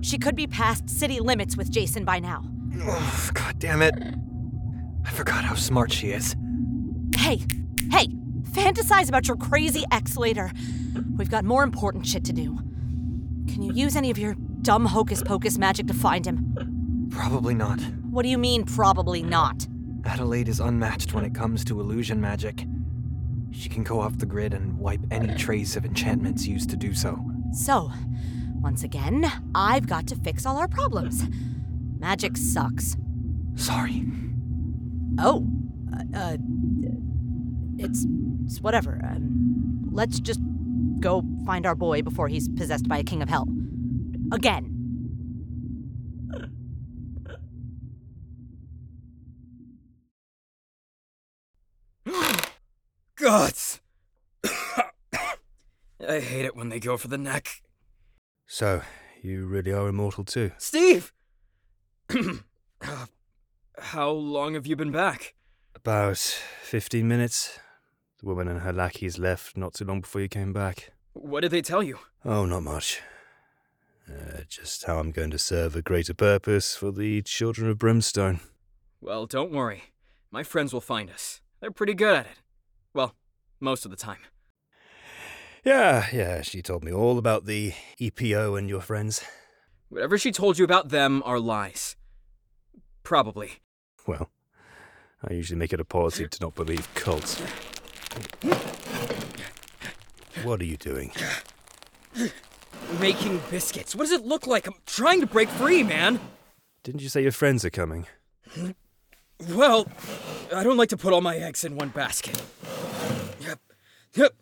[0.01, 2.45] she could be past city limits with Jason by now.
[2.83, 3.95] Oh, God damn it.
[5.05, 6.37] I forgot how smart she is.
[7.17, 7.43] Hey,
[7.91, 8.09] hey,
[8.51, 10.51] fantasize about your crazy ex later.
[11.17, 12.59] We've got more important shit to do.
[13.49, 17.09] Can you use any of your dumb hocus pocus magic to find him?
[17.11, 17.81] Probably not.
[18.11, 19.67] What do you mean, probably not?
[20.05, 22.67] Adelaide is unmatched when it comes to illusion magic.
[23.53, 26.93] She can go off the grid and wipe any trace of enchantments used to do
[26.93, 27.25] so.
[27.53, 27.93] So,
[28.61, 31.23] once again, I've got to fix all our problems.
[32.05, 32.97] Magic sucks.
[33.55, 34.05] Sorry.
[35.19, 35.49] Oh,
[35.91, 36.37] uh, uh
[37.79, 38.07] it's,
[38.45, 39.01] it's whatever.
[39.03, 40.41] Um, let's just
[41.01, 43.49] go find our boy before he's possessed by a king of hell.
[44.33, 44.71] Again.
[53.17, 53.81] Gods!
[56.07, 57.63] I hate it when they go for the neck.
[58.47, 58.83] So,
[59.23, 60.51] you really are immortal too?
[60.59, 61.14] Steve!
[63.79, 65.35] How long have you been back?
[65.75, 67.59] About 15 minutes.
[68.21, 70.93] The woman and her lackeys left not too long before you came back.
[71.13, 71.99] What did they tell you?
[72.25, 73.01] Oh, not much.
[74.09, 78.41] Uh, just how I'm going to serve a greater purpose for the children of Brimstone.
[79.01, 79.85] Well, don't worry.
[80.31, 81.41] My friends will find us.
[81.61, 82.39] They're pretty good at it.
[82.93, 83.15] Well,
[83.61, 84.19] most of the time.
[85.65, 89.25] Yeah, yeah, she told me all about the EPO and your friends.
[89.89, 91.97] Whatever she told you about them are lies.
[93.05, 93.53] Probably.
[94.07, 94.31] Well,
[95.23, 97.39] I usually make it a policy to not believe cults.
[100.43, 101.13] What are you doing?
[103.01, 103.95] Making biscuits.
[103.95, 104.67] What does it look like?
[104.67, 106.19] I'm trying to break free, man.
[106.83, 108.07] Didn't you say your friends are coming?
[109.51, 109.87] Well,
[110.55, 112.43] I don't like to put all my eggs in one basket.
[113.41, 113.61] Yep.
[114.15, 114.35] Yep.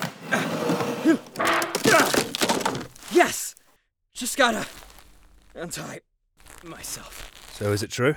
[3.12, 3.54] Yes!
[4.12, 4.66] Just gotta
[5.54, 6.00] untie
[6.64, 7.30] myself.
[7.54, 8.16] So is it true?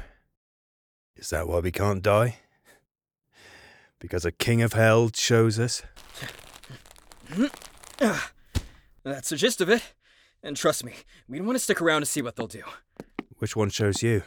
[1.15, 2.37] Is that why we can't die?
[3.99, 5.81] Because a king of hell chose us?
[9.03, 9.81] That's the gist of it.
[10.43, 10.93] And trust me,
[11.27, 12.63] we don't want to stick around to see what they'll do.
[13.37, 14.23] Which one chose you?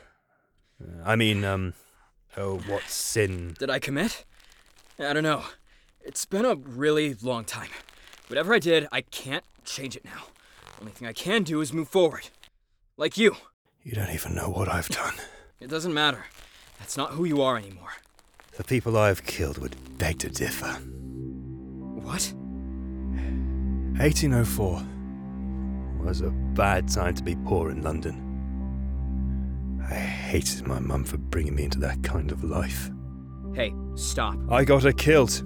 [1.05, 1.75] I mean, um,
[2.37, 3.55] oh, what sin?
[3.59, 4.25] Did I commit?
[4.99, 5.45] I don't know.
[6.01, 7.71] It's been a really long time.
[8.29, 10.25] Whatever I did, I can't change it now.
[10.81, 12.31] Only thing I can do is move forward.
[12.97, 13.37] Like you.
[13.83, 15.15] You don't even know what I've done.
[15.61, 16.27] It doesn't matter.
[16.79, 17.93] That's not who you are anymore.
[18.57, 20.73] The people I've killed would beg to differ.
[22.03, 22.33] What?
[23.99, 24.83] 1804
[26.05, 28.25] was a bad time to be poor in London.
[29.91, 32.91] I hated my mum for bringing me into that kind of life.
[33.55, 34.37] Hey, stop.
[34.51, 35.43] I got her killed.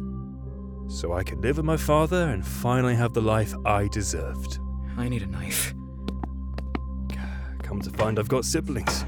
[0.88, 4.58] So I could live with my father and finally have the life I deserved.
[4.96, 5.74] I need a knife.
[7.62, 9.04] Come to find I've got siblings.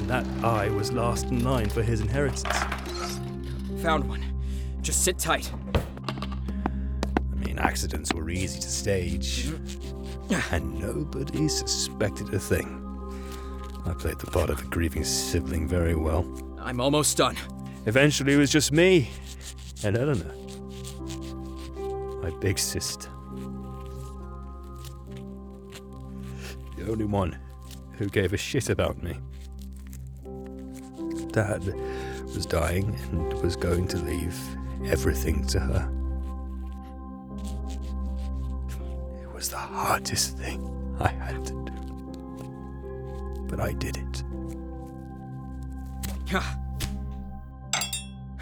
[0.00, 2.42] And that I was last in line for his inheritance.
[3.82, 4.24] Found one.
[4.80, 5.52] Just sit tight.
[5.74, 9.44] I mean, accidents were easy to stage.
[9.44, 10.52] Mm.
[10.52, 12.78] And nobody suspected a thing.
[13.84, 16.24] I played the part of a grieving sibling very well.
[16.58, 17.36] I'm almost done.
[17.84, 19.10] Eventually, it was just me
[19.84, 20.34] and Eleanor,
[22.22, 23.10] my big sister.
[26.78, 27.38] The only one
[27.98, 29.18] who gave a shit about me.
[31.32, 31.64] Dad
[32.34, 34.38] was dying and was going to leave
[34.84, 35.90] everything to her.
[39.22, 40.62] It was the hardest thing
[40.98, 41.72] I had to do.
[43.48, 44.24] But I did it.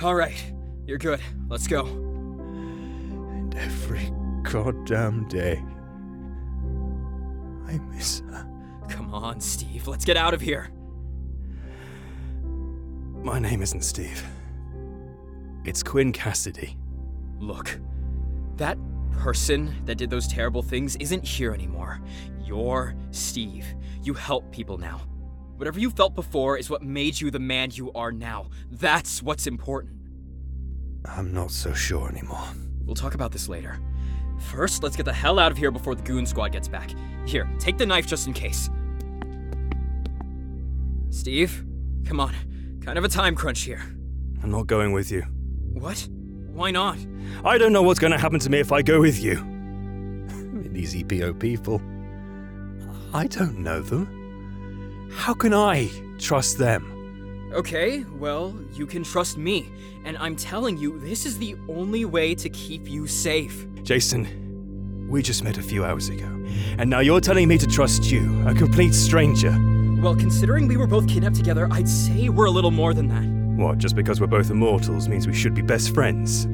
[0.03, 0.53] All right,
[0.86, 1.20] you're good.
[1.49, 1.86] Let's go.
[1.86, 4.12] And every
[4.43, 5.62] goddamn day,
[7.66, 8.47] I miss her.
[8.89, 9.89] Come on, Steve.
[9.89, 10.70] Let's get out of here.
[13.29, 14.24] My name isn't Steve.
[15.66, 16.79] It's Quinn Cassidy.
[17.39, 17.79] Look,
[18.57, 18.79] that
[19.12, 22.01] person that did those terrible things isn't here anymore.
[22.43, 23.66] You're Steve.
[24.03, 25.03] You help people now.
[25.57, 28.49] Whatever you felt before is what made you the man you are now.
[28.70, 29.93] That's what's important.
[31.05, 32.49] I'm not so sure anymore.
[32.87, 33.79] We'll talk about this later.
[34.51, 36.93] First, let's get the hell out of here before the goon squad gets back.
[37.26, 38.70] Here, take the knife just in case.
[41.11, 41.62] Steve,
[42.07, 42.35] come on.
[42.89, 43.82] Kind of a time crunch here.
[44.43, 45.20] I'm not going with you.
[45.74, 46.09] What?
[46.55, 46.97] Why not?
[47.45, 49.34] I don't know what's going to happen to me if I go with you.
[50.72, 51.82] These EPO people.
[53.12, 55.11] I don't know them.
[55.12, 57.51] How can I trust them?
[57.53, 59.70] Okay, well, you can trust me.
[60.07, 63.66] And I'm telling you, this is the only way to keep you safe.
[63.82, 66.24] Jason, we just met a few hours ago,
[66.78, 69.78] and now you're telling me to trust you, a complete stranger.
[70.01, 73.61] Well, considering we were both kidnapped together, I'd say we're a little more than that.
[73.61, 76.44] What, just because we're both immortals means we should be best friends?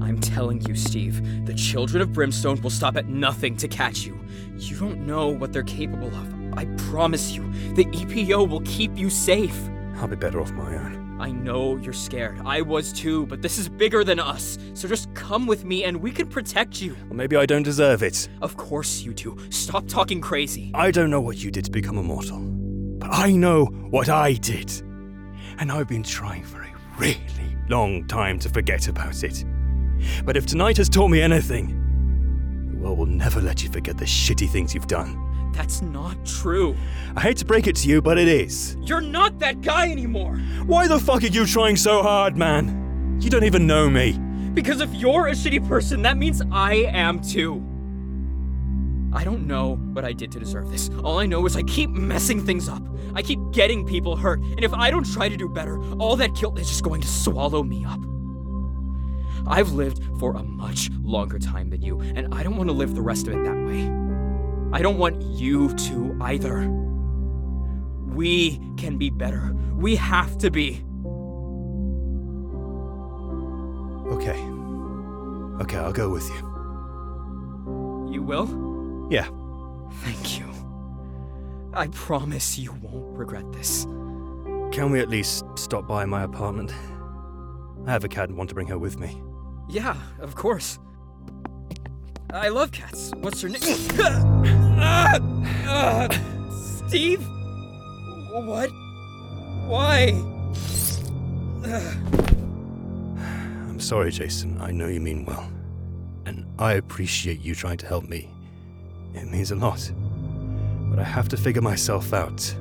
[0.00, 4.18] I'm telling you, Steve, the children of Brimstone will stop at nothing to catch you.
[4.56, 6.54] You don't know what they're capable of.
[6.58, 7.42] I promise you,
[7.74, 9.68] the EPO will keep you safe.
[9.96, 11.18] I'll be better off my own.
[11.20, 12.40] I know you're scared.
[12.44, 14.58] I was too, but this is bigger than us.
[14.72, 16.96] So just come with me and we can protect you.
[17.08, 18.28] Well, maybe I don't deserve it.
[18.40, 19.38] Of course you do.
[19.50, 20.70] Stop talking crazy.
[20.74, 22.40] I don't know what you did to become immortal,
[23.04, 24.70] but I know what I did.
[25.58, 27.20] And I've been trying for a really
[27.68, 29.44] long time to forget about it.
[30.24, 34.06] But if tonight has taught me anything, the world will never let you forget the
[34.06, 35.52] shitty things you've done.
[35.52, 36.74] That's not true.
[37.14, 38.74] I hate to break it to you, but it is.
[38.80, 40.38] You're not that guy anymore.
[40.64, 43.18] Why the fuck are you trying so hard, man?
[43.20, 44.18] You don't even know me.
[44.54, 47.62] Because if you're a shitty person, that means I am too.
[49.14, 50.90] I don't know what I did to deserve this.
[51.04, 52.82] All I know is I keep messing things up.
[53.14, 54.40] I keep getting people hurt.
[54.40, 57.06] And if I don't try to do better, all that guilt is just going to
[57.06, 58.00] swallow me up.
[59.46, 62.96] I've lived for a much longer time than you, and I don't want to live
[62.96, 63.82] the rest of it that way.
[64.72, 66.68] I don't want you to either.
[68.14, 69.54] We can be better.
[69.76, 70.82] We have to be.
[74.12, 74.40] Okay.
[75.62, 78.10] Okay, I'll go with you.
[78.12, 78.73] You will?
[79.10, 79.28] Yeah.
[80.02, 80.50] Thank you.
[81.72, 83.84] I promise you won't regret this.
[84.72, 86.72] Can we at least stop by my apartment?
[87.86, 89.20] I have a cat and want to bring her with me.
[89.68, 90.78] Yeah, of course.
[92.32, 93.12] I love cats.
[93.18, 93.60] What's her name?
[96.88, 97.24] Steve?
[98.32, 98.70] What?
[99.68, 100.12] Why?
[103.66, 104.60] I'm sorry, Jason.
[104.60, 105.48] I know you mean well.
[106.26, 108.33] And I appreciate you trying to help me.
[109.14, 109.90] It means a lot.
[110.90, 112.54] but I have to figure myself out.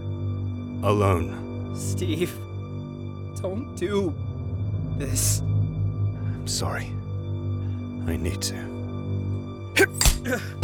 [0.84, 1.74] Alone.
[1.76, 2.34] Steve,
[3.42, 4.14] don't do
[4.98, 5.42] this.
[5.42, 6.92] I'm sorry.
[8.08, 8.56] I need to.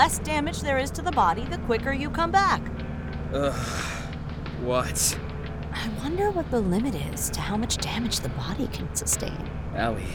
[0.00, 2.62] less damage there is to the body, the quicker you come back.
[3.34, 3.52] Ugh.
[4.62, 5.18] What?
[5.74, 9.36] I wonder what the limit is to how much damage the body can sustain.
[9.76, 10.14] Allie,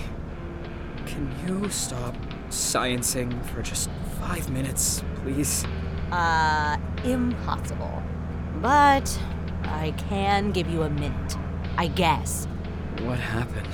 [1.05, 2.15] can you stop
[2.49, 5.63] sciencing for just five minutes, please?
[6.11, 8.01] Uh, impossible.
[8.63, 9.19] But
[9.65, 11.37] I can give you a minute.
[11.77, 12.47] I guess.
[13.01, 13.69] What happened?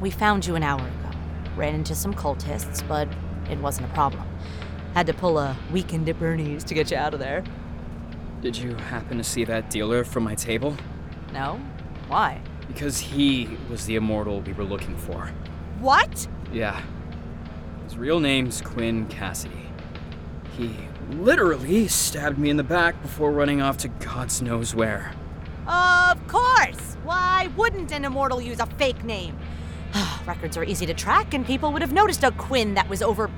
[0.00, 1.10] We found you an hour ago.
[1.56, 3.08] Ran into some cultists, but
[3.50, 4.28] it wasn't a problem.
[4.96, 7.44] Had to pull a weekend at Bernie's to get you out of there.
[8.40, 10.74] Did you happen to see that dealer from my table?
[11.34, 11.60] No?
[12.08, 12.40] Why?
[12.66, 15.30] Because he was the immortal we were looking for.
[15.80, 16.26] What?
[16.50, 16.80] Yeah.
[17.84, 19.68] His real name's Quinn Cassidy.
[20.56, 20.74] He
[21.10, 25.12] literally stabbed me in the back before running off to God's knows where.
[25.66, 26.96] Of course!
[27.04, 29.36] Why wouldn't an immortal use a fake name?
[30.26, 33.30] Records are easy to track, and people would have noticed a Quinn that was over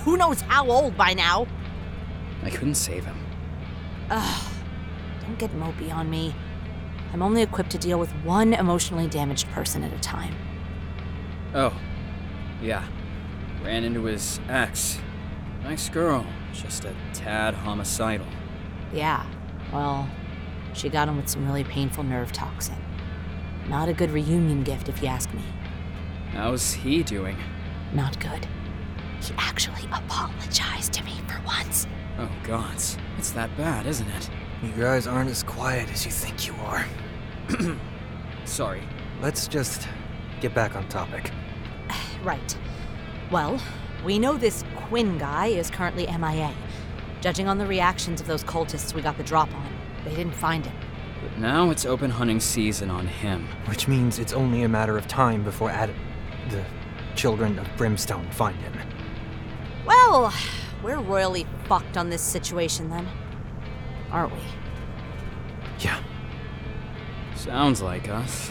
[0.00, 1.46] who knows how old by now.
[2.42, 3.18] I couldn't save him.
[4.10, 4.52] Ugh.
[5.22, 6.34] Don't get mopey on me.
[7.12, 10.34] I'm only equipped to deal with one emotionally damaged person at a time.
[11.54, 11.76] Oh,
[12.62, 12.84] yeah.
[13.64, 14.98] Ran into his ex.
[15.62, 18.26] Nice girl, just a tad homicidal.
[18.92, 19.26] Yeah,
[19.72, 20.08] well,
[20.74, 22.76] she got him with some really painful nerve toxin.
[23.68, 25.42] Not a good reunion gift, if you ask me.
[26.32, 27.36] How's he doing?
[27.92, 28.46] Not good.
[29.20, 31.86] He actually apologized to me for once.
[32.18, 32.98] Oh, gods.
[33.18, 34.30] It's that bad, isn't it?
[34.62, 36.84] You guys aren't as quiet as you think you are.
[38.44, 38.82] Sorry.
[39.20, 39.88] Let's just
[40.40, 41.30] get back on topic.
[42.22, 42.58] Right.
[43.30, 43.60] Well,
[44.04, 46.52] we know this Quinn guy is currently MIA.
[47.20, 49.72] Judging on the reactions of those cultists we got the drop on,
[50.04, 50.76] they didn't find him.
[51.22, 53.46] But now it's open hunting season on him.
[53.66, 55.94] Which means it's only a matter of time before Ad-
[56.50, 56.64] the
[57.14, 58.74] children of Brimstone find him.
[59.86, 60.34] Well,
[60.82, 63.08] we're royally fucked on this situation then.
[64.10, 64.40] Aren't we?
[65.78, 66.02] Yeah.
[67.34, 68.50] Sounds like us.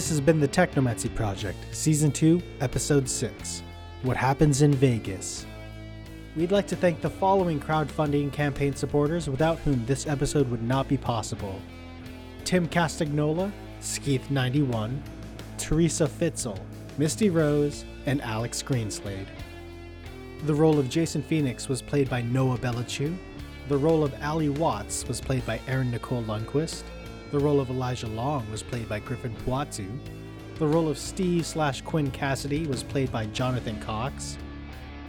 [0.00, 3.62] This has been the Technomancy Project, Season 2, Episode 6
[4.00, 5.44] What Happens in Vegas.
[6.34, 10.88] We'd like to thank the following crowdfunding campaign supporters without whom this episode would not
[10.88, 11.60] be possible
[12.46, 14.98] Tim Castagnola, Skeeth91,
[15.58, 16.58] Teresa Fitzel,
[16.96, 19.28] Misty Rose, and Alex Greenslade.
[20.44, 23.14] The role of Jason Fenix was played by Noah Belachew.
[23.68, 26.84] The role of Allie Watts was played by Erin Nicole Lundquist.
[27.30, 29.88] The role of Elijah Long was played by Griffin Puatu.
[30.56, 34.36] The role of Steve slash Quinn Cassidy was played by Jonathan Cox.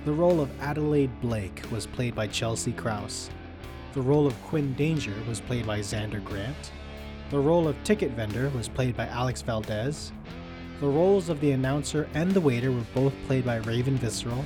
[0.05, 3.31] The role of Adelaide Blake was played by Chelsea Krause.
[3.93, 6.71] The role of Quinn Danger was played by Xander Grant.
[7.31, 10.11] The role of Ticket Vendor was played by Alex Valdes.
[10.79, 14.45] The roles of the announcer and the waiter were both played by Raven Viceral.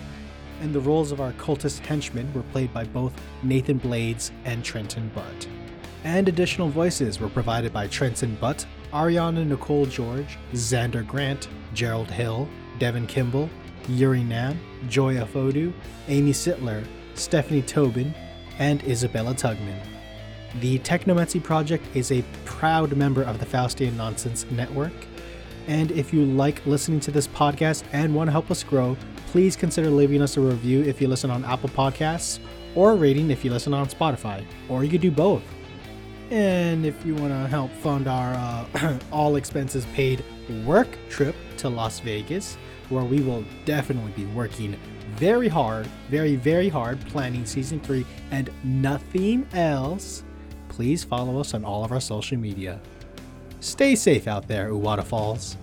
[0.62, 3.12] And the roles of our cultist henchmen were played by both
[3.44, 5.46] Nathan Blades and Trenton Butt
[6.06, 12.48] and additional voices were provided by Trenton Butt, Ariana Nicole George, Xander Grant, Gerald Hill,
[12.78, 13.50] Devin Kimble,
[13.90, 15.74] Eurie Nam, Joy Ofodu,
[16.08, 16.86] Amy Sittler,
[17.16, 18.14] Stephanie Tobin,
[18.60, 19.80] and Isabella Tugman.
[20.62, 24.94] The Technomancy Project is a proud member of the Faustian Nonsense Network,
[25.68, 28.96] and if you like listening to this podcast and want to help us grow,
[29.32, 32.38] please consider leaving us a review if you listen on Apple Podcasts,
[32.76, 35.55] or a rating if you listen on Spotify, or you could do both.
[36.32, 40.24] And if you want to help fund our uh, all expenses paid
[40.66, 42.58] work trip to Las Vegas,
[42.90, 44.78] where we will definitely be working
[45.16, 50.24] very hard, very, very hard planning season three and nothing else,
[50.70, 52.82] please follow us on all of our social media.
[53.60, 55.58] Stay safe out there, Uwata Falls.